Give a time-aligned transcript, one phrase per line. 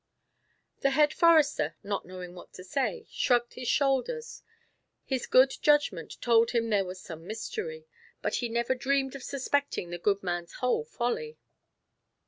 [0.79, 4.41] The Head Forester, not knowing what to say, shrugged his shoulders;
[5.05, 7.85] his good judgment told him there was some mystery,
[8.19, 11.37] but he never dreamed of suspecting the good man's whole folly.